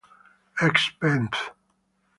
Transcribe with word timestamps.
Ex 0.67 0.89
Benth. 0.99 1.53